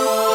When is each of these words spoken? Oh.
Oh. 0.00 0.27